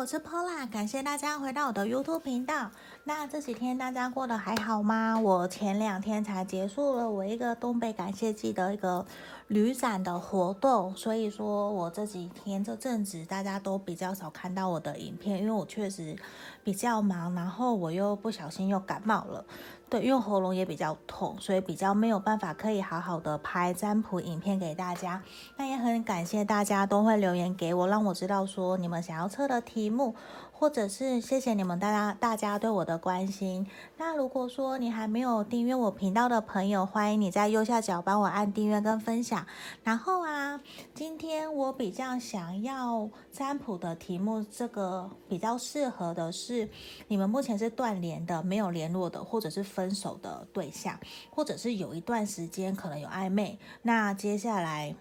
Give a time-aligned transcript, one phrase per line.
[0.00, 2.70] 我是 Paula，感谢大家回到我的 YouTube 频道。
[3.04, 5.20] 那这几天大家过得还好吗？
[5.20, 9.04] 我前两天才结束了我一个东北感谢季的一个
[9.48, 16.16] 旅展的活动，所以说我这几天这阵子大家都比较少看到我的影片，因为我确实
[16.64, 19.44] 比较忙，然后我又不小心又感冒了。
[19.90, 25.20] 对，因为喉咙也比较痛，所以比较没有办法可以好好的拍占卜影片给大家。
[25.56, 30.14] 那也很感谢大家都会留言给我，让我知道说你们想要测的题目。
[30.60, 33.66] 或者是谢谢你们大家大家对我的关心。
[33.96, 39.46] 那如果说你还没有订阅我频道的朋友，欢迎你在右下角帮我按订阅跟分享。
[39.82, 40.60] 然后啊，
[40.94, 46.68] 今天我比较想要占卜的题目，这个比较适合的是
[47.08, 51.00] 你们目前是断联的、没有联络的，或者是分手的对象，
[51.30, 53.58] 或者是有一段时间可能有暧昧。
[53.80, 54.94] 那接下来。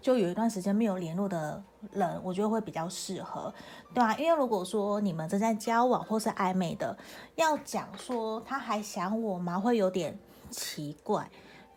[0.00, 3.52] 就有一段时间没有联络的人，我觉得会比较适合，
[3.94, 4.14] 对啊？
[4.16, 6.96] 因为如果说你们正在交往或是暧昧的，
[7.36, 9.58] 要讲说他还想我吗？
[9.58, 10.18] 会有点
[10.50, 11.30] 奇怪，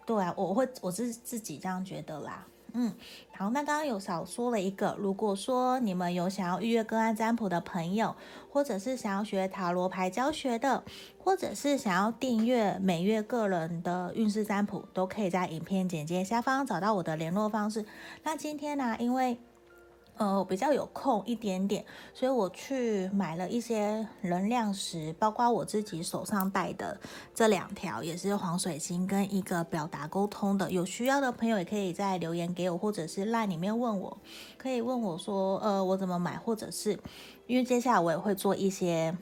[0.05, 2.45] 对啊，我会我是自己这样觉得啦。
[2.75, 2.91] 嗯，
[3.37, 8.15] 好，那刚刚有少说了一个，如果说你们有想要预约个案占卜的朋友，
[8.49, 10.83] 或者是想要学塔罗牌教学的，
[11.19, 17.85] 或者是想要订阅每月个人的运势占卜，都可以在影片简介下方找到我的联络方式。
[18.23, 19.37] 那今天呢，因为
[20.17, 21.83] 呃，比较有空一点点，
[22.13, 26.95] 所以我去买了一些能量石，包括我自己手上戴的
[27.33, 30.71] 这两条，也是黄水晶跟一个表达沟通的。
[30.71, 34.15] 有需要的朋友也可以在留言给我，或者是 LINE 里面问我，
[34.57, 36.99] 可以问我说，呃，我怎么买，或者是
[37.47, 39.17] 因为接下来我也会做一些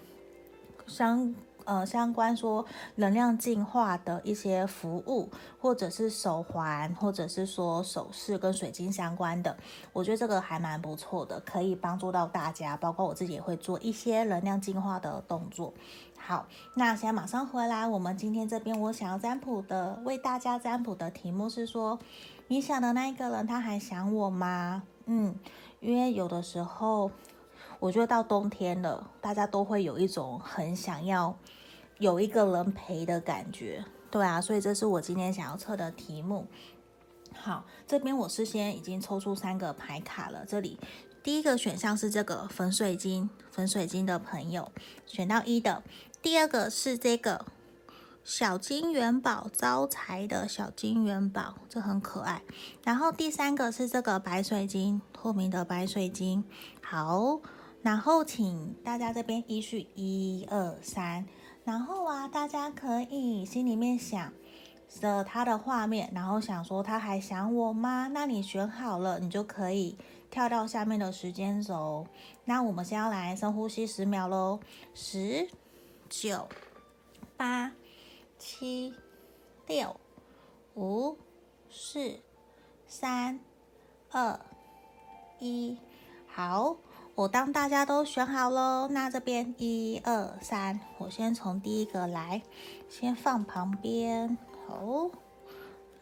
[0.87, 1.33] 相。
[1.65, 9.55] 呃，相关说能量净化的一些服务，或者是手环，或者是说首饰跟水晶相关的，
[9.93, 12.75] 我觉得这个还蛮不错的，可以帮助到大家。
[12.77, 15.73] 包括我自己也会做一些能量净化的动作。
[16.17, 21.99] 好，那现在马上回来，我们今天这边我想要占卜的，为大家占卜的题目是说，
[22.47, 24.83] 你想的那一个人他还想我吗？
[25.05, 25.35] 嗯，
[25.79, 27.11] 因为有的时候。
[27.81, 31.35] 我觉得到冬天了，大家都会有一种很想要
[31.97, 36.45] 有一个人陪的感觉，对啊，所以这是我今天想要测的题目。
[37.33, 40.45] 好，这边我事先已经抽出三个牌卡了。
[40.45, 40.79] 这里
[41.23, 44.71] 第一个选项是这个粉水晶，粉水晶的朋友
[45.07, 45.81] 选到一的。
[46.21, 47.43] 第二个是这个
[48.23, 52.43] 小金元宝，招财的小金元宝，这很可爱。
[52.83, 56.43] 然后第三个是这个白水晶，透明的白水晶。
[56.83, 57.39] 好。
[57.83, 61.25] 然后，请大家这边依序一二三，
[61.63, 64.31] 然后啊，大家可以心里面想
[64.87, 68.07] 着他的画面，然后想说他还想我吗？
[68.09, 69.97] 那你选好了，你就可以
[70.29, 72.05] 跳到下面的时间轴。
[72.45, 74.59] 那我们先要来深呼吸十秒喽，
[74.93, 75.49] 十、
[76.07, 76.47] 九、
[77.35, 77.71] 八、
[78.37, 78.93] 七、
[79.65, 79.95] 六、
[80.75, 81.17] 五、
[81.67, 82.19] 四、
[82.85, 83.39] 三、
[84.11, 84.39] 二、
[85.39, 85.79] 一，
[86.27, 86.77] 好。
[87.13, 92.41] 我当大家都选好喽，那这边一二三，我先从第一个来，
[92.89, 94.37] 先放旁边。
[94.65, 95.11] 好，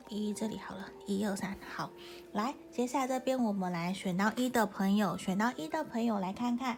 [0.08, 1.90] 一这里好了，一二三，好，
[2.32, 6.78] 来，接下来这边我们来选到一的朋友，选到一的朋友来看看，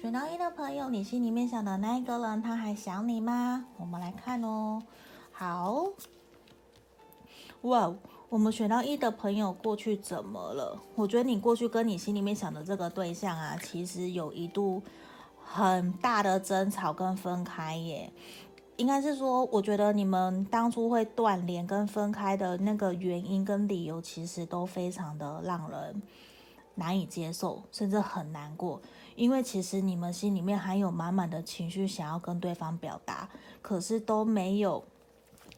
[0.00, 3.66] 选到一的朋友，你心里面想的那一个人，他还想你吗？
[3.78, 4.82] 我们来看哦，
[5.30, 5.86] 好，
[7.62, 7.94] 哇。
[8.32, 10.80] 我们选到一的朋友过去怎么了？
[10.94, 14.82] 我觉得你过去跟你心里面想的这个对象啊，其实有一度
[15.44, 18.10] 很大的争吵跟分开耶。
[18.78, 26.02] 应该是说，我觉得你们当初会断联跟分开的那个原因跟理由，其实都非常的让人
[26.76, 28.80] 难以接受，甚至很难过。
[29.14, 33.28] 因为其实你们心里面还有满满的情绪想要跟对方表达，
[33.60, 34.82] 可是都没有。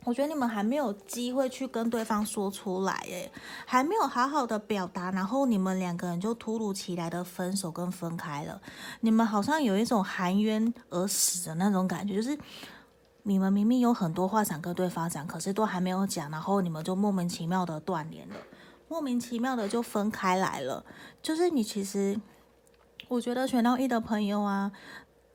[0.04, 3.32] 我觉得你们还没有机会去跟对方说出来，诶，
[3.64, 8.60] 还没有好好的表达，然后你们两个人就突如其来的分手跟分开了。
[9.00, 12.38] 你们好像有一种含冤而死的那种感觉，就是
[13.22, 18.36] 你们明明有很多话想跟对方讲，可是都还没有讲，然后你们就莫名其妙的断联了，
[18.88, 20.84] 莫名其妙的就分开来了。
[21.22, 22.20] 就是你其实，
[23.08, 24.70] 我觉得选到一的朋友啊。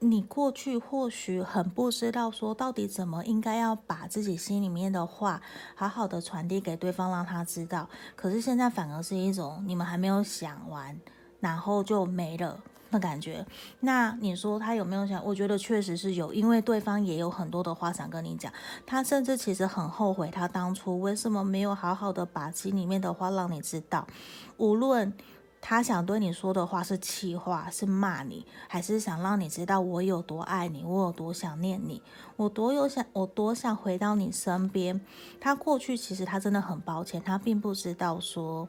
[0.02, 5.42] 你过去或许很不知道说到底怎么应该要把自己心里面的话
[5.76, 7.90] 好好的传递给对方，让他知道。
[8.16, 10.98] 可是现在反而是一种你们还没有想完，
[11.42, 12.58] 然后就没了
[12.90, 13.46] 的感觉。
[13.82, 15.24] 那你说他有没有想？
[15.26, 18.52] 我觉得确实是有，因为对方也有很多的话想跟你讲。
[18.86, 24.08] 他甚至其实很后悔，他当初为什么没有好好的把心里面的话让你知道。
[24.56, 25.14] 无论
[25.62, 32.02] 他想对你说的话是气话，是骂你，还是想让你知道我有多爱你，我有多想念你，
[32.38, 35.00] 我多有想，我多想回到你身边。
[35.40, 38.68] 他过去其实他真的很抱歉，他并不知道说。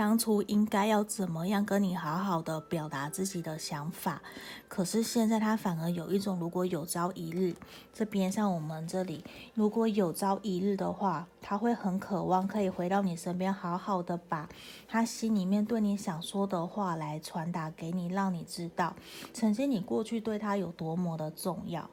[0.00, 4.22] 当初应该要怎么样跟你好好的表达自己的想法，
[4.66, 7.54] 可是现在他反而有一种，如果有朝一日，
[7.92, 14.48] 这边像我们这里，如果有朝一日的话，他会很渴望可以回到你身边，好好的把
[14.88, 18.96] 他心里面对你想说的话来传达给你，让你知道
[19.34, 21.90] 曾经你过去对他有多么的重要。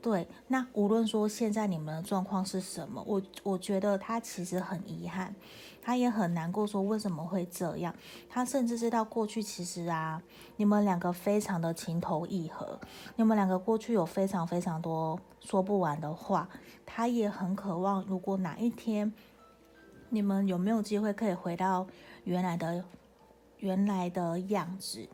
[0.00, 5.34] 对，那无论说现在你们的状况是什么，我我觉得他其实很遗憾。
[5.90, 7.92] 他也很难过，说为什么会这样？
[8.28, 10.22] 他甚至知道过去其实啊，
[10.54, 12.78] 你们两个非常的情投意合，
[13.16, 16.48] 你们两个过去有非常非常多说不完的话。
[16.86, 19.12] 他也很渴望，如果哪一天
[20.10, 21.84] 你们有没有机会可以回到
[22.22, 22.84] 原来的
[23.58, 25.08] 原来的样子，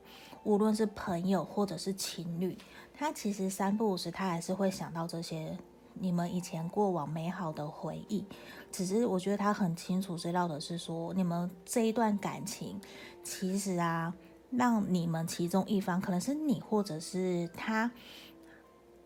[0.45, 2.59] 无论是朋友或者是情侣，
[2.93, 5.57] 他其实三不五时他还是会想到这些。
[5.99, 8.25] 你们以前过往美好的回忆，
[8.71, 12.79] 只是我觉得他很清楚知道的是说，你们这一段感情，
[13.23, 14.13] 其实啊，
[14.51, 17.91] 让你们其中一方，可能是你或者是他，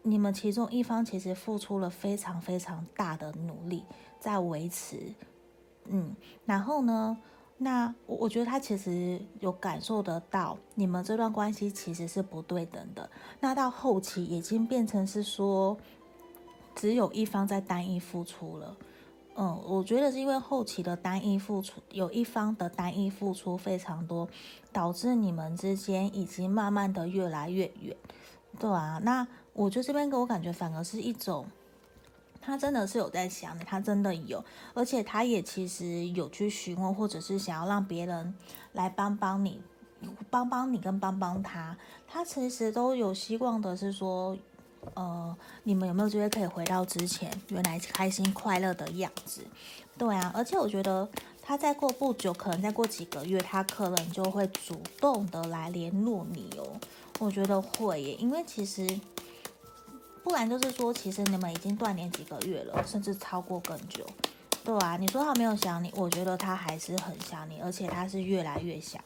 [0.02, 3.84] 你们其中一方其实付出了非常非常大的努力
[4.18, 5.14] 在维持，
[5.86, 6.14] 嗯，
[6.44, 7.16] 然后呢，
[7.56, 13.08] 那我我觉得他其实有感受得到，你们这段关系其实是不对等的，
[13.38, 15.76] 那到后期已经变成是说。
[16.80, 18.74] 只有一方在单一付出了，
[19.34, 24.26] 嗯，我觉得是因为后期的单一付出，有一方的单一付出非常多，
[24.72, 27.94] 导致你们之间已经慢慢的越来越远，
[28.58, 31.44] 对啊，那我觉得这边给我感觉反而是一种，
[32.40, 34.42] 他真的是有在想你，他真的有，
[34.72, 38.34] 而且他也其实有去询问，或者是想要让别人
[38.72, 39.60] 来帮帮你，
[40.30, 41.76] 帮帮你跟帮帮他，
[42.08, 44.34] 他其实都有希望的是说。
[44.94, 49.42] 呃，你们有没有觉得可以回到之前原来开心快乐的样子？
[49.98, 51.08] 对啊，而且我觉得
[51.42, 56.80] 他再过不久，可能再过几个月，他可能就会主动的来联络你哦。
[57.18, 58.88] 我觉得会耶，因为其实
[60.24, 64.06] 不然就是说，其实你们已经断联几个月了，甚至超过更久。
[64.64, 69.02] 对啊，你说他没有想你，我觉得他还是很想你，而且他是越来越想。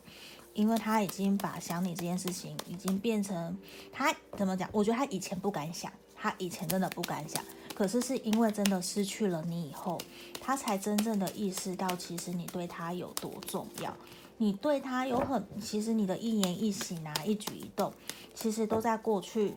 [0.55, 3.59] 因为他已经把想你这件事情已经变成
[3.93, 4.69] 他怎么讲？
[4.73, 7.45] 我觉得他以前不敢想，他以前真的不敢想。
[7.75, 10.01] 可是是因为真的失去了你以后，
[10.41, 13.93] 他才真正的意识到，其实你对他有多重要。
[14.37, 17.93] 你对他有很，其实你的一言一行啊，一举一动，
[18.35, 19.55] 其实都在过去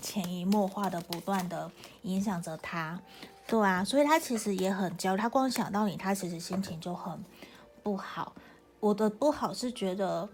[0.00, 1.70] 潜移默化的不断的
[2.02, 3.00] 影响着他。
[3.46, 5.20] 对啊，所以他其实也很焦虑。
[5.20, 7.22] 他光想到你，他其实心情就很
[7.82, 8.34] 不好。
[8.80, 10.28] 我的不好是觉得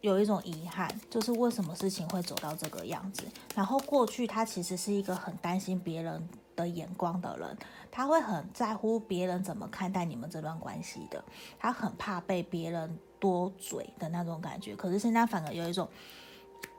[0.00, 3.22] 有一种遗憾，就是为什么事情会走到这个样子。
[3.54, 7.56] 然后过去他其实是一个很担心别人的眼光的人，
[7.90, 11.22] 他会很在乎别人怎么看待你们这段关系的，
[11.58, 14.74] 他很怕被别人多嘴的那种感觉。
[14.74, 15.86] 可是现在反而有一种，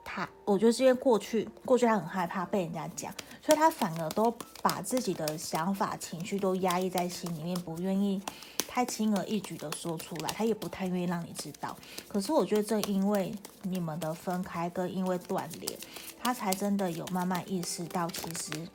[0.03, 4.29] 他我觉得是因为过去过去他很害怕被人家讲，所以他反而都
[4.61, 8.21] 把自己的想法情绪都压抑在心里面，不愿意。
[8.73, 11.75] 太轻而易举的说出来，他也不太愿意让你知道。
[12.07, 15.77] 可是我觉得，正因为你们的分开跟因为断联，
[16.23, 18.69] 他才真的有慢慢意识到，其实，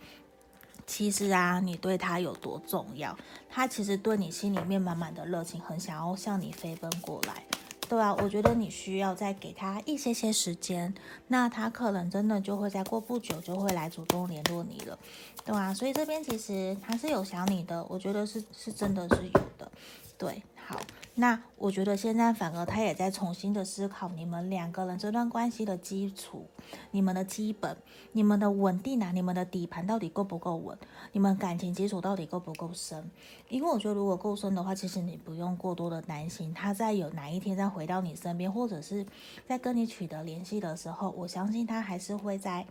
[0.86, 3.16] 其实啊，你对他有多重要。
[3.48, 7.45] 他其实对你心里面满满的热情，很想要向你飞奔过来。
[7.88, 10.92] 对啊，我觉得你需要再给他一些些时间，
[11.28, 14.98] 那他可能真的就会在过不久就会来主动联络你了，
[15.44, 19.70] 对啊，所以这边其实他是有想你的，我觉得是是真的是有的，
[20.18, 20.42] 对。
[20.68, 20.80] 好，
[21.14, 26.48] 那我觉得现在反而他也在重新的思考你们两个人这段关系的基础，
[26.90, 27.76] 你们的基本，
[28.10, 30.76] 你们的稳定啊，你们的底盘到底够不够稳？
[31.12, 33.08] 你们感情基础到底够不够深？
[33.48, 39.06] 因为我觉得如果够深的话，其实你不用过多的担心，他在有哪一天再回到你身边，或者是
[39.46, 42.66] 在跟你取得联系的时候，我相信他还是会在。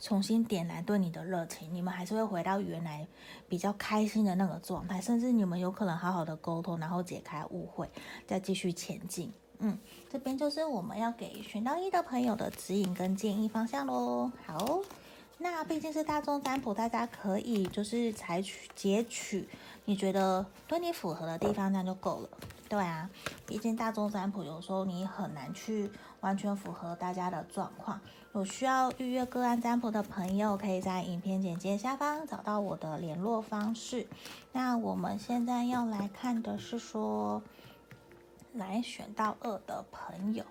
[0.00, 3.06] 重新点燃对你的热情，你们还是会回到原来
[3.48, 7.88] 比较开心的那个状态，甚至你们有可能好好的沟通，然后解开误会，
[8.26, 9.32] 再继续前进。
[9.58, 9.78] 嗯，
[10.10, 14.30] 这边就是我们要给选到一的朋友的指引跟建议方向喽。
[14.44, 14.80] 好，
[15.38, 19.48] 那毕竟是大众占卜，大家可以就是采取截取
[19.86, 22.28] 你觉得对你符合的地方，那就够了。
[22.68, 23.08] 对啊，
[23.46, 28.00] 毕竟大众占卜有时候你很难去完全符合大家的状况。
[28.34, 34.06] 有需要预约个案占卜的朋友，可以在影片简介下方找到我的联络方式。
[34.52, 37.42] 那我们现在要来看的是说，
[38.52, 40.44] 来选到二的朋友，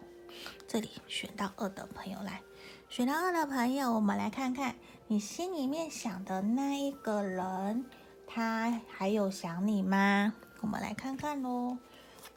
[0.67, 2.41] 这里选到二的朋友来，
[2.89, 4.75] 选到二的朋友，我们来看看
[5.07, 7.85] 你心里面想的那一个人，
[8.25, 10.33] 他还有想你吗？
[10.61, 11.77] 我们来看看喽。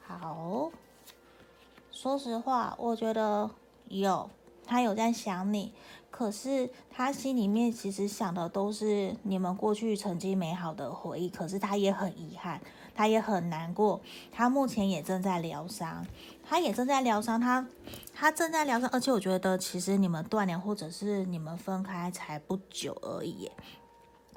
[0.09, 0.71] 好，
[1.93, 3.51] 说实话，我觉得
[3.89, 4.31] 有，
[4.67, 5.75] 他有在想你。
[6.11, 12.59] 可是他心里面其实想的都是你们过去曾经美好的回忆，可是他也很遗憾，
[12.95, 14.01] 他也很难过，
[14.33, 16.07] 他目前也正在疗伤，
[16.43, 17.69] 他也正在疗伤，他
[18.15, 23.51] 他正在疗伤，而且我觉得其实你们断联或者是你们分开才不久而已。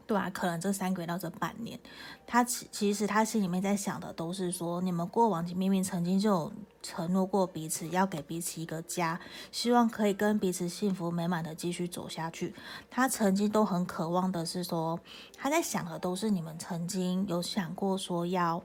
[0.08, 1.80] 对啊，可能这三个月到这半年，
[2.28, 9.20] 他其其实他心里面在想的都是说，你们过往明明曾经就有承诺过彼此，要给彼此一个家，
[9.52, 12.54] 希望可以跟彼此幸福美满的继续走下去。
[12.90, 15.00] 他曾经都很渴望的是说，
[15.38, 18.62] 他在想的都是你们曾经有想过说要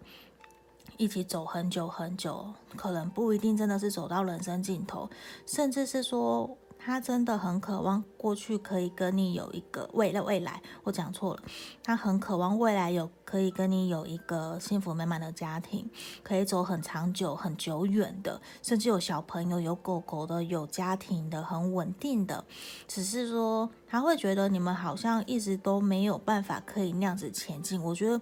[0.97, 5.09] 一起走很久很久，可能不一定真的是走到人生尽头，
[5.47, 6.57] 甚至是说。
[6.78, 11.42] 他真的很渴望过去可以跟你有一个未来，未来我讲错了，
[11.83, 15.90] 他很渴望未来有可以跟你有一个幸福美满的家庭，
[16.23, 22.45] 可以走很长久、很久远的，甚至有小朋友、有狗狗的、有家庭的、很稳定的。
[22.87, 27.83] 只是说他会觉得你们好像一直都没有办法可以那样子前进。
[27.83, 28.21] 我觉得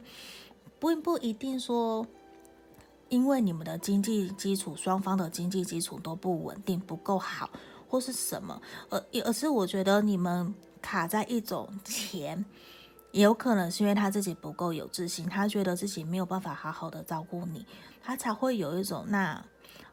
[0.78, 2.06] 不不一定说，
[3.10, 7.50] 因为你们的经济基础，双方的经济基础都不稳定，不够好。
[7.94, 8.60] 或是什么，
[8.90, 12.44] 而而是我觉得你们卡在一种 钱，
[13.12, 17.64] 也有可能是因为他自己不够有自信，他觉得自己没有办法好好的照顾你，
[18.02, 19.40] 他才会有一种那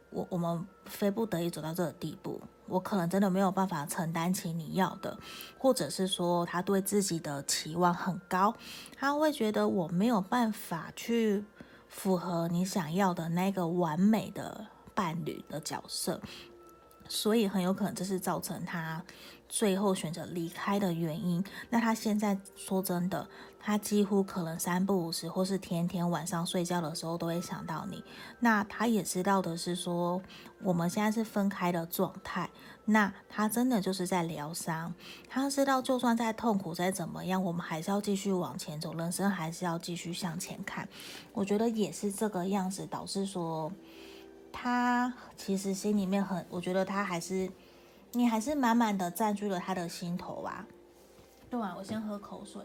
[0.09, 5.15] 我我们非不得已走到这个地步，我可能真的没有办法承担起你要的，
[5.59, 8.51] 或者是说他对自己的期望很高，
[8.97, 11.45] 他会觉得我没有办法去
[11.87, 14.65] 符合你想要的那个完美的
[14.95, 16.19] 伴侣的角色。
[17.13, 19.03] 所以很有可能这是造成他
[19.49, 21.43] 最后选择离开的原因。
[21.69, 23.27] 那他现在说真的，
[23.59, 28.01] 他几乎可能三不五时，或是天天晚上睡觉的时候都会想到你。
[28.39, 30.21] 那他也知道的是说，
[30.63, 32.49] 我们现在是分开的状态。
[32.85, 34.93] 那他真的就是在疗伤。
[35.27, 40.87] 他知道，就算再痛苦再怎么样，我们还是要继续往前走，人生还是要继续向前看。
[41.33, 43.69] 我觉得也是这个样子，导致说。
[44.51, 47.49] 他其实心里面很，我觉得他还是，
[48.11, 50.65] 你还是满满的占据了他的心头啊。
[51.49, 52.61] 对啊，我先喝口水。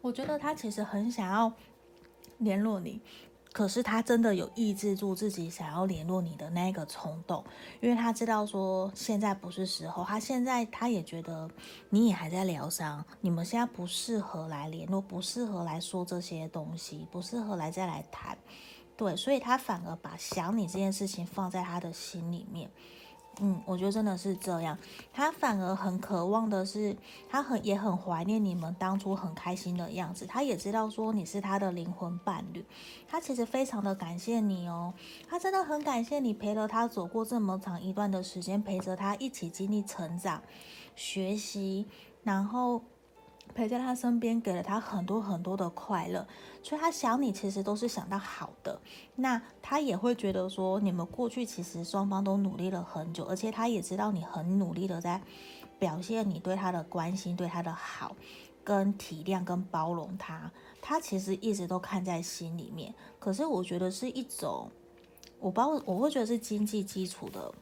[0.00, 1.52] 我觉得他其实很想要
[2.38, 3.00] 联络你，
[3.52, 7.44] 可是他真的有抑制住自己想要联络你的那个冲动，
[7.80, 11.48] 因为他知道说现在不是时候，他现在他也觉得
[11.88, 18.36] 你也还在疗伤，你们现在不适合来联络，不适合来说这些东西，不适合来再来谈。
[18.96, 22.70] 对，所以他反而把想你这件事情放在他的心里面，
[23.40, 24.78] 嗯，我觉得真的是这样。
[25.12, 26.94] 他反而很渴望的是，
[27.28, 30.26] 他很也很怀念你们当初很开心的样子。
[30.26, 32.64] 他也知道说你是他的灵魂伴侣，
[33.08, 34.92] 他其实非常的感谢你哦，
[35.28, 40.42] 他真的很感谢你陪了他走过这么长一段的时间，陪着他一起经历成长、
[40.94, 41.88] 学习，
[42.22, 42.82] 然后。
[43.54, 46.26] 陪在他身边，给了他很多很多的快乐，
[46.62, 48.80] 所以他想你其实都是想到好的。
[49.14, 55.20] 那他也会觉得说，你们过去其实双方都努力了很久，而且他也知道你很努力的在
[55.78, 58.16] 表现你对他的关心、对他的好、
[58.64, 60.50] 跟体谅、跟包容他。
[60.80, 62.94] 他其实一直都看在心里面。
[63.18, 64.70] 可是我觉得是一种，
[65.38, 67.52] 我包我会觉得是经济基础的，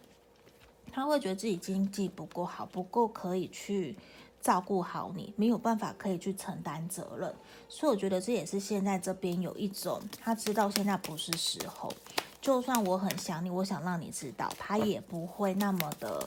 [0.93, 3.97] 他会觉得自己经济不够好，不够可以去。
[4.41, 7.35] 照顾好你，没有办法可以去承担责任，
[7.69, 11.93] 所以我觉得这也是现在这边有一种，他知道现在不是时候，
[12.41, 16.27] 就算我很想你，我想让你知道，他也不会那么的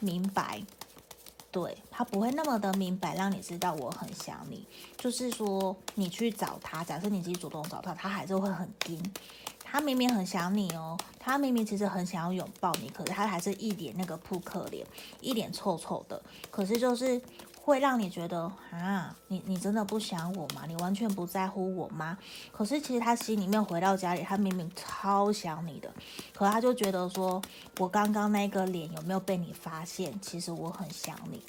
[0.00, 0.62] 明白，
[1.50, 4.66] 对，他不会那么的明白，让你知道我很想你，
[4.98, 9.02] 就是说你去找他，假设你自己主动找他，他还是会很惊。
[9.68, 14.86] 他明明很想你哦，他明明其实很想要拥抱你，可是他还是一脸那个扑克脸，
[15.20, 16.22] 一脸臭臭的。
[16.52, 17.20] 可是就是
[17.66, 20.62] 会让你觉得啊，你你真的不想我吗？
[20.68, 22.16] 你完全不在乎我吗？
[22.52, 25.92] 可是其实他心里面回到家里，他明明超想你的，
[26.32, 27.42] 可他就觉得说，
[27.78, 30.16] 我刚刚那个脸有没有被你发现？
[30.20, 31.42] 其实我很想你。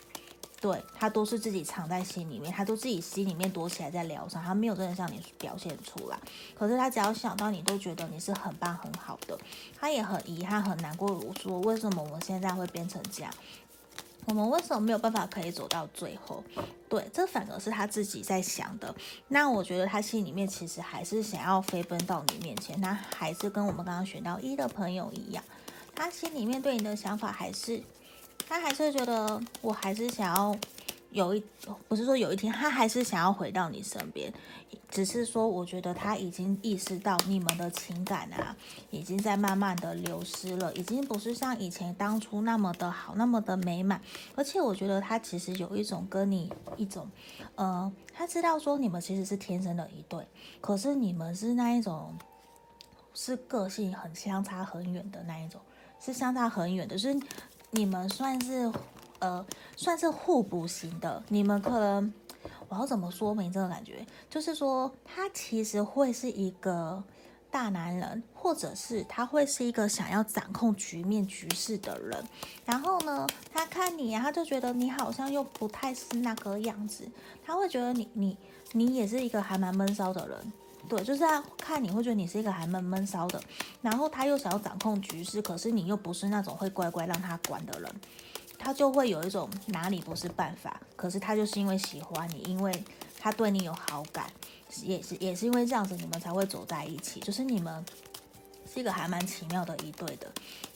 [0.60, 6.18] 对，他都是自己藏在心里面，他都自己心里面躲起来在疗伤，他没有真的向你表现出来。
[6.58, 9.38] 可是他只要想到你，都觉得你是很棒很好的，
[9.80, 11.14] 他也很遗憾很难过。
[11.14, 13.32] 我说为什么我现在会变成这样？
[14.28, 16.44] 我们为什么没有办法可以走到最后？
[16.88, 18.94] 对，这反而是他自己在想的。
[19.30, 25.44] 那我觉得他心里面其实还是想要飞奔到你面前，他还是跟我们刚刚选到一的朋友一样，
[25.96, 27.82] 他心里面对你的想法还是，
[28.48, 30.56] 他还是觉得我还是想要。
[31.18, 31.44] 有一
[31.88, 34.32] 不是说有一天他还是想要回到你身边，
[34.88, 38.56] 只是说我觉得他已经意识到你们的情感啊，
[38.92, 44.00] 已经在慢慢的流失了，已经不是像以前当初那么的好，那么的美满。
[44.36, 47.10] 而且我觉得他其实有一种跟你一种，
[47.56, 50.24] 呃，他知道说你们其实是天生的一对，
[50.62, 52.16] 可是你们是那一种，
[53.16, 55.60] 是个性很相差很远的那一种，
[56.00, 57.20] 是相差很远的，就是
[57.72, 58.72] 你们算是。
[59.20, 59.46] 呃，
[59.76, 61.24] 算是互补型的。
[61.30, 62.14] 你们可能，
[62.70, 64.06] 我要怎么说明这个感觉？
[64.30, 67.04] 就是说，他其实会是一个
[67.50, 72.24] 大男人，或者是他会是一个想要掌控局面局势的人。
[72.66, 77.10] 然后呢，他看你啊，他就觉得你好像又不太是那个样子。
[77.46, 78.38] 他会觉得你你
[78.74, 80.54] 你也是一个还蛮闷骚的人，
[80.90, 83.42] 对，就是他看你会觉得你是一个还蛮闷骚的。
[83.82, 87.90] 然后他又想要掌控局势，可是你又不是那种会乖乖让他管的人。
[88.58, 92.84] 他就会有一种哪里不是办法，可是他就是因为喜欢你，因为
[93.20, 94.30] 他对你有好感，
[94.84, 97.20] 也是也是因为这样子，你们才会走在一起。
[97.22, 97.86] 就是你们
[98.72, 100.32] 是一个还蛮奇妙的一对的，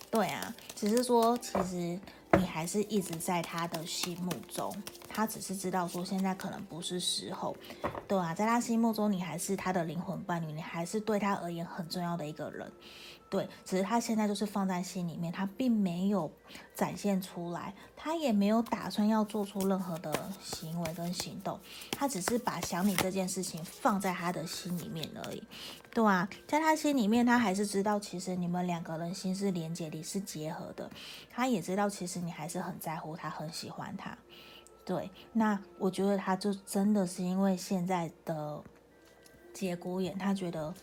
[0.09, 0.53] 对啊。
[0.75, 1.99] 只是说，其实
[2.37, 4.73] 你还是一直在他的心目中，
[5.09, 7.55] 他只是知道说现在可能不是时候，
[8.07, 12.71] 对啊，在他心目中，你还是他的灵魂伴侣，你还是对他而言很重要的一个人。
[13.31, 16.29] 对，只是他现在就是放在心里面，他并没有
[16.75, 21.57] 展现出来，他也没有打算要做出任何的行为跟行动，
[21.91, 25.41] 他只是把想你这件事情放在他的心里面而已，
[25.93, 30.91] 对啊，在他心里面，他还是知道其实你们两个人心是连接，你是结合的，
[31.29, 34.17] 他也知道其实你还是很在乎他，很喜欢他，
[34.83, 38.61] 对，那我觉得他就真的是因为现在的
[39.53, 40.73] 节骨眼，他觉得。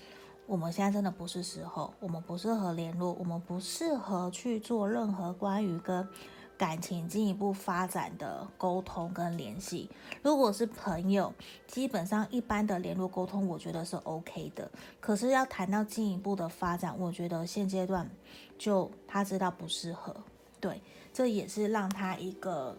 [0.49, 6.09] 我们现在真的不是时候，我们不适合联络，我们不适合去做任何关于跟
[6.57, 9.91] 感情进一步发展的沟通跟联系。
[10.23, 11.31] 如果是朋友，
[11.67, 14.71] 基本上一般的联络沟通，我觉得是 OK 的。
[15.01, 18.09] 可是要谈到进一步的发展，我觉得现阶段
[18.57, 20.17] 就他知道不适合。
[20.59, 20.81] 对，
[21.13, 22.75] 这也是让他一个，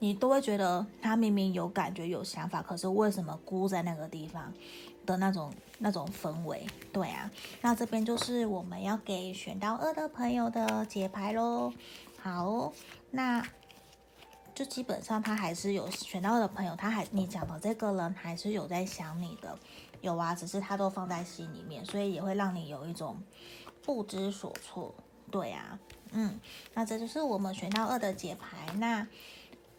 [0.00, 4.52] 你都会觉得他明明有感觉有想法，可是为什么孤在那个地方？
[5.10, 7.28] 的那种那种氛围，对啊，
[7.62, 11.72] 那这边就是我们要给选到二的朋友的解牌喽。
[12.22, 12.72] 好，
[13.10, 13.44] 那
[14.54, 19.58] 就基本上他还是有选到二的朋友，他还你讲的这个人还是有在想你的，
[20.00, 23.20] 有啊，只是他都放在心里面，所以也会让你有一种
[23.82, 24.94] 不知所措。
[25.28, 25.76] 对啊，
[26.12, 26.38] 嗯，
[26.74, 28.72] 那这就是我们选到二的解牌。
[28.76, 29.04] 那。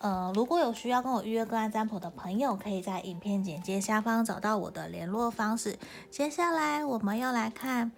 [0.02, 5.78] 呃，如果有需要跟我预约个案占卜的朋友，可以在影片简介下方找到我的联络方式。
[6.10, 7.92] 接下来我们要来看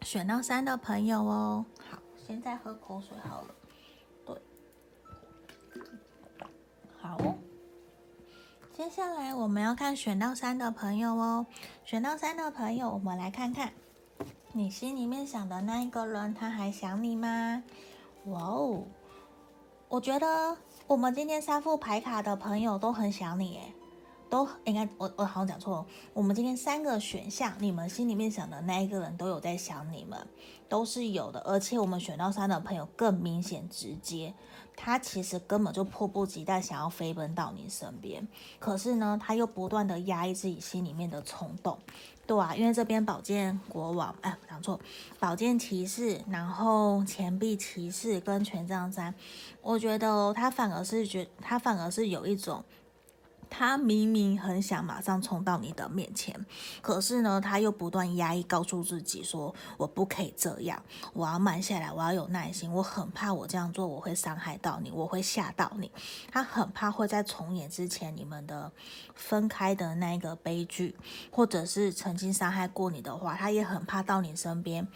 [0.00, 1.66] 选到三的朋友哦。
[1.90, 3.48] 好，现在喝口水好了。
[4.24, 4.40] 对，
[6.98, 7.18] 好。
[8.72, 11.44] 接下来我们要看选到三的朋友哦。
[11.84, 13.74] 选到三的朋友，我们来看看
[14.52, 17.62] 你心里面想的那一个人，他还想你吗？
[18.24, 18.84] 哇哦，
[19.90, 20.56] 我觉得。
[20.88, 23.74] 我们今天三副牌卡的朋友都很想你，哎，
[24.30, 25.86] 都应该我我好像讲错了。
[26.14, 30.18] 我们今天三个选项，你们心里面想的那一个人都有在想你们，
[30.66, 31.40] 都是有的。
[31.40, 34.32] 而且我们选到三的朋友更明显直接，
[34.74, 38.26] 他其实根本就迫不及待想要飞奔到你身边，
[38.58, 41.78] 可是呢，他又不断的压抑自己心里面的冲动。
[42.28, 44.78] 对啊，因为这边宝剑国王，哎，讲错，
[45.18, 49.14] 宝剑骑士，然后钱币骑士跟权杖三，
[49.62, 52.62] 我觉得他反而是觉，他反而是有一种。
[53.50, 56.34] 他明明很想马上冲到你的面前，
[56.80, 60.82] 可是呢，他又不断压抑，告诉自己说：“我不可以这样，
[61.12, 62.72] 我要慢下来，我要有耐心。
[62.72, 65.90] 我很怕我这样做我会伤害到你，我会吓到你。”
[66.30, 68.70] 他很怕会在重演之前你们的
[69.14, 70.96] 分开的那个悲剧，
[71.30, 74.86] 或者是曾经伤害过你的话，他也很怕到你身边。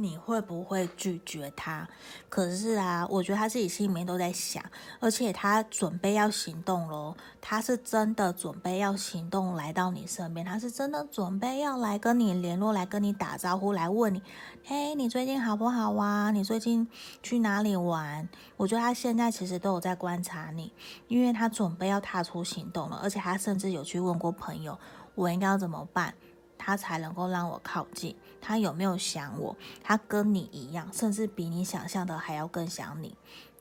[0.00, 1.88] 你会不会拒绝他？
[2.28, 4.62] 可是啊，我觉得他自己心里面都在想，
[5.00, 7.16] 而且他准备要行动咯。
[7.40, 14.22] 他是真的准备要行动来到你身边，他是真的准备要来跟你联络，来跟你打招呼，来问你，
[14.64, 16.30] 嘿，你最近好不好啊？
[16.30, 16.86] 你最近
[17.20, 18.28] 去哪里玩？
[18.56, 20.72] 我觉得他现在其实都有在观察你，
[21.08, 24.78] 因为他准备要踏出行动了，而且他甚至有去问过朋友，
[25.16, 26.14] 我应该要怎么办？
[26.56, 28.14] 他才能够让我靠近。
[28.40, 29.56] 他有没有想我？
[29.82, 33.16] 他跟你一样，甚至比你想象的还要更想你。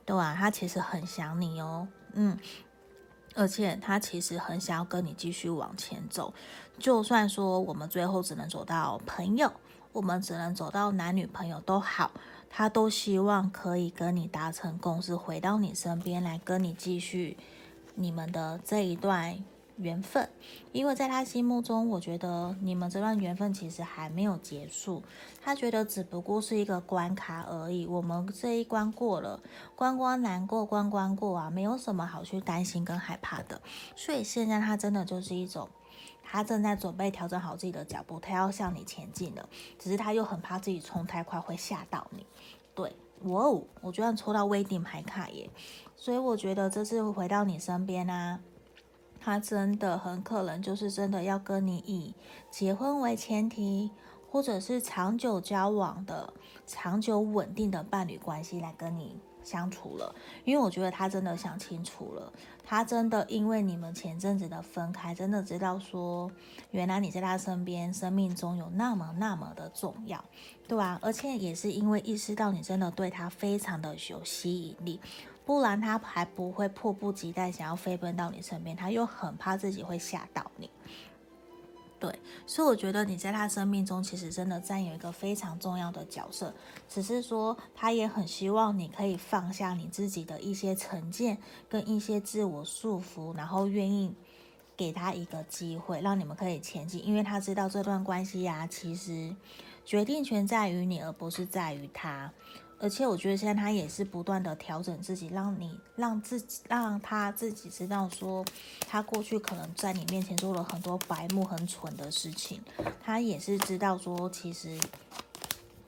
[0.05, 0.33] 对吧？
[0.33, 2.39] 他其实很想你哦，嗯，
[3.35, 6.33] 而且他其实很想要跟你继续往前走，
[6.79, 9.51] 就算说我们最后只能走到朋友，
[9.91, 12.11] 我们只能走到男女朋友都好，
[12.49, 17.35] 他都希望可以跟你达成共识，回到你身边来跟你继续
[17.95, 19.43] 你们的这一段。
[19.77, 20.29] 缘分，
[20.71, 25.03] 因为在他心目中，我觉得你们这段缘分其实还没有结束。
[25.41, 27.85] 他觉得只不过是一个关卡而已。
[27.85, 29.39] 我们这一关过了，
[29.75, 33.61] 关关难过关关过啊，没有什么好去担心跟害怕的。
[33.95, 35.69] 所以现在他真的就是一种，
[36.23, 39.47] 他正在准备调整好自己的脚步，他要向你前进了。
[39.79, 42.25] 只是他又很怕自己冲太快会吓到你。
[42.73, 45.49] 对，哇哦，我居然抽到威顶牌卡耶！
[45.95, 48.39] 所以我觉得这次会回到你身边啊。
[49.27, 52.13] 他真的很可能就是真的要跟你以
[52.49, 53.91] 结婚为前提，
[54.31, 56.33] 或者是长久交往的、
[56.65, 60.15] 长久稳定的伴侣关系来跟你相处了。
[60.45, 62.31] 因为我觉得他真的想清楚了，
[62.63, 66.31] 他真的因为你们前阵子的分开，真的知道说，
[66.71, 70.23] 原来你在他身边，生命中有那么那么的重要，
[70.69, 70.97] 对吧？
[71.01, 75.01] 而且也是因为意识到你真的对他非常的有吸引力。
[75.47, 80.69] 不然他还不会迫不及待想要飞奔到你身边，他又很怕自己会吓到你。
[81.97, 86.53] 对，所以我觉得你在他生命中其实真的占有一个非常重要的角色，
[86.89, 91.37] 只是说他也很希望你可以放下你自己的一些成见
[91.69, 94.13] 跟一些自我束缚，然后愿意
[94.75, 99.33] 给他一个机会，让你们可以前进，因为他知道这段关系呀，其实
[99.85, 102.31] 决定权在于你，而不是在于他。
[102.79, 108.45] 而且我觉得现在他也是不断的调整自己，让你让自己让他自己知道说，
[108.87, 112.61] 他过去可能在你面前做了很多白目、很蠢的事情。
[113.03, 114.79] 他也是知道说，其实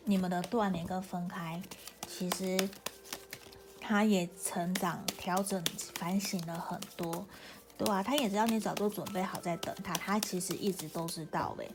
[0.06, 1.62] 你们的断联跟分开，
[2.08, 2.68] 其实
[3.80, 7.24] 他也成长、调整、反省了很多，
[7.78, 11.70] 对啊，他也知道你早就准备好在等他，他其实一直都知道诶，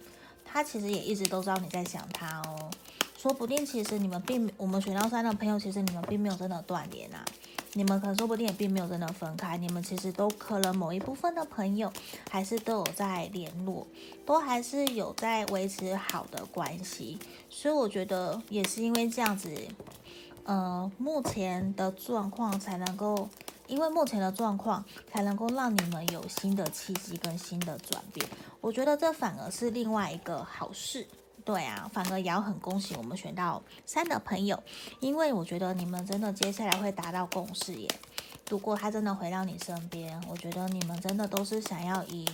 [0.44, 2.68] 他其实也一直都知道你在想他哦。
[3.24, 7.24] 说不定其实你们并我们选到三的朋友，其实你们并没有真的断联啊，
[7.72, 11.90] 你们可能说不定也并没有真的分开，你们其实都可能某一部分的朋友
[12.30, 13.86] 还是都有在联络，
[14.26, 19.50] 都还是有在维持好的关系，所以我觉得也是因为这样子，
[20.44, 23.26] 呃，目前的状况才能够，
[23.66, 28.28] 因为目前的状况才能够让你们有新的契机跟新的转变，
[28.60, 31.06] 我觉得这反而是另外一个好事。
[31.44, 34.62] 对啊，反而也要很恭喜我们选到三的朋友，
[34.98, 37.88] 因为我觉得你们真的接下来会达到共识耶。
[38.48, 42.24] 如果他真的回到你身边，我觉得你们真的都是想要以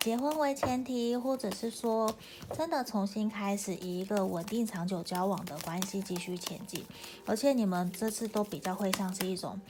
[0.00, 2.14] 结婚为前提，或者是说
[2.56, 6.82] 真的重新开始，以一个稳定长久交往的关系继续前进。
[7.26, 9.60] 而且你们这次都比较会像是一种，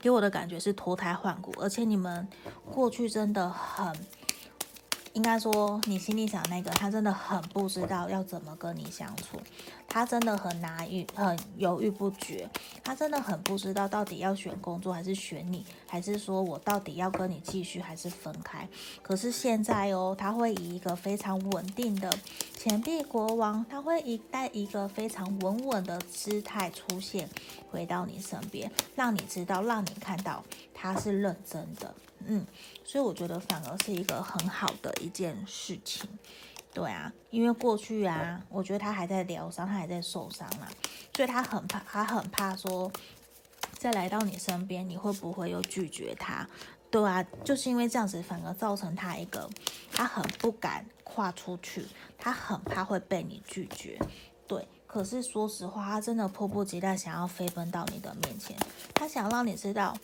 [0.00, 2.26] 给我的感觉是脱胎换骨，而且你们
[2.72, 3.94] 过去真的很。
[5.14, 9.38] 应该说，你心里想那个，他真的很不知道要怎么跟你相处，
[9.88, 12.48] 他真的很难犹很犹豫不决，
[12.84, 18.68] 他真的很不知道到底要选工作还是选你，还是说我到底要跟你继续还是分开？
[19.02, 22.16] 可是现在哦，他会以一个非常稳定的
[22.56, 27.28] 钱币国王，他会以带一个非常稳稳的姿态出现，
[27.70, 30.44] 回到你身边，让你知道，让你看到
[30.74, 31.94] 他是认真的。
[32.26, 32.46] 嗯，
[32.84, 36.08] 所以我觉得反而是一个很好的一件事情，
[36.74, 40.68] 对啊，因为过去啊，我觉得他还在疗伤，他还在受伤啊，
[41.14, 42.90] 所以他很怕，他很怕说
[43.78, 46.46] 再来到你身边，你会不会又拒绝他？
[46.90, 49.48] 对啊，就是因为这样子，反而造成他一个
[49.92, 51.86] 他很不敢跨出去，
[52.18, 53.98] 他很怕会被你拒绝。
[54.46, 58.56] 对，可是说实话，他真的迫不及待想要飞奔到你的面前，
[58.94, 59.96] 他想让你知道。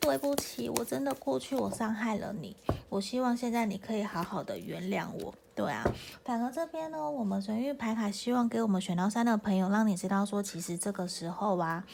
[0.00, 2.56] 对不起，我真的过去我伤害了你。
[2.88, 5.34] 我希望现在你可以好好的原谅我。
[5.54, 5.84] 对啊，
[6.24, 11.84] 反而这边呢，我们神域牌卡希望给我们选到三的朋友，让你知道说，其实这个时候啊，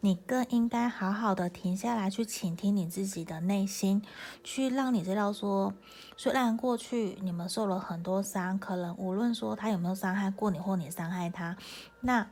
[0.00, 4.02] 你更应该好好的停下来，去倾听你自己的内心，
[4.42, 5.72] 去让你知道说，
[6.16, 11.56] 虽然过去你们受了很多伤，可能无论说他有没有伤害过你，或你伤害他，
[12.00, 12.26] 那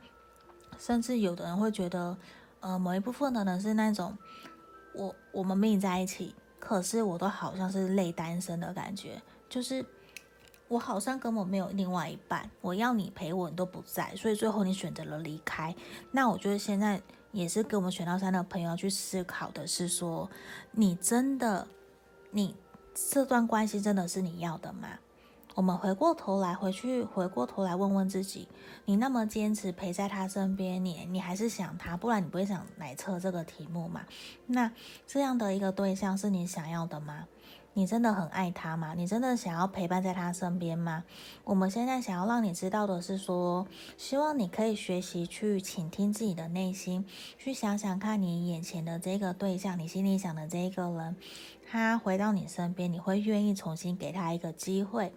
[0.77, 2.17] 甚至有的人会觉得，
[2.59, 4.17] 呃，某一部分的人是那种。
[4.93, 9.85] 我我们没在一起，可是我都好像是累单身的感觉，就是
[10.67, 15.75] 我好像根本没有另外一半，我要你陪我，你都不在，所以最后你选择了离开。
[16.11, 17.01] 那我觉得现在
[17.31, 20.29] 也是跟我们选到三的朋友去思考的是说，
[20.71, 21.67] 你真的，
[22.31, 22.55] 你
[22.93, 24.89] 这段关系真的是你要的吗？
[25.53, 28.47] 我们回过头来，回去回过头来问问自己：
[28.85, 34.01] 你那么坚持陪在他身边，你你还是想他，不然你不会想来测这个题目嘛？
[34.47, 34.71] 那
[35.05, 37.27] 这样的一个对象是你想要的吗？
[37.73, 38.93] 你真的很爱他吗？
[38.95, 41.05] 你真的想要陪伴在他身边吗？
[41.45, 43.65] 我们现在想要让你知道的是说，
[43.97, 47.05] 希望你可以学习去倾听自己的内心，
[47.37, 51.15] 去想想看你眼前的这个对象，你心里想的这一个人，
[51.69, 55.13] 他回到你身边，你会愿意重新给他一个机会，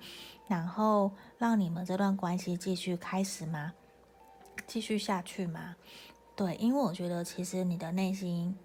[0.46, 3.72] 然后让你们这段关系继续开始吗？
[4.68, 5.74] 继续下去吗？
[6.36, 8.56] 对，因为我觉得其实你的内心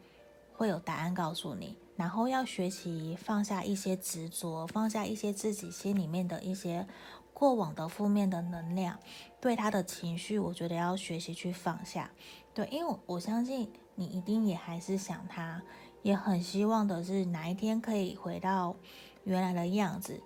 [0.53, 1.75] 会有答案告诉你。
[1.99, 6.87] 然后要学习放下一些执着，放下一些自己心里面的一些
[7.33, 8.97] 过往的负面的能量，
[9.41, 12.09] 对他的情绪，我觉得要学习去放下。
[12.53, 15.61] 对，因为我相信你一定也还是想他，
[16.01, 18.73] 也很希望的是哪一天可以回到
[19.25, 20.21] 原来的样子，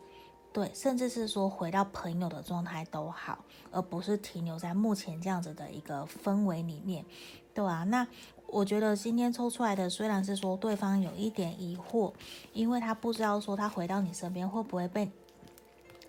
[0.53, 7.03] 对，甚至是说回到朋友的状态都好，而不是停留在目前这样子的一个氛围里面，
[7.51, 8.07] 对啊，那。
[8.53, 12.13] 我觉得今天抽出来的虽然是说对方有一点疑惑，
[12.53, 15.09] 因为他不知道说他回到你身边会不会被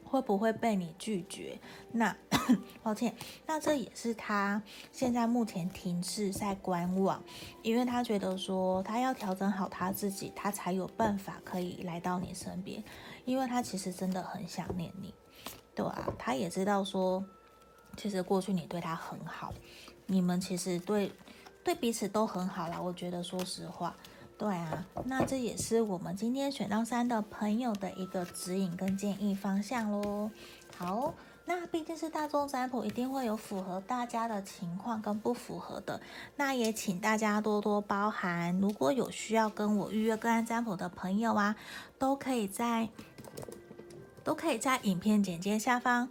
[0.05, 1.59] 会不会被你拒绝。
[1.93, 2.15] 那
[2.85, 7.23] 抱歉，那这也是他现在目前停滞在观望，
[7.63, 12.85] 因为他觉得说他要调整好他自己，他才有办法可以来到你身边，
[13.25, 15.15] 因为他其实真的很想念你，
[15.75, 17.25] 对啊，他也知道说
[17.97, 19.55] 其实过去你对他很好，
[20.05, 21.11] 你们其实对。
[21.65, 23.97] 对彼此都很好啦，我觉得说实话，
[24.37, 30.31] 对啊，那这也是我们今天选到三的朋友的一个指引跟建议方向喽。
[30.77, 31.15] 好，
[31.47, 36.01] 那毕竟是大众占卜，一定会有符合大家的情况跟不符合的，
[36.37, 38.61] 那也请大家多多包涵。
[38.61, 41.57] 如果有需要跟我预约个案占卜的朋友啊，
[41.99, 42.89] 都可以在
[44.23, 46.09] 都可以在影片简介下方，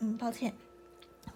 [0.00, 0.52] 嗯，抱歉。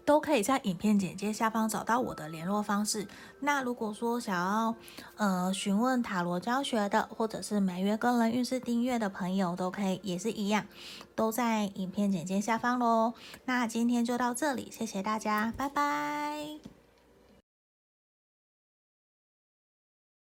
[0.05, 3.07] 都可以在影片简介下方找到我的联络方式。
[3.41, 4.75] 那如果说想要
[5.17, 10.67] 呃询问塔罗教学的，或者是每月个人运势订阅的朋友，都可以也是一样，
[11.15, 13.15] 都在影片简介下方喽。
[13.45, 16.82] 那今天就到这里，谢谢大家，拜拜。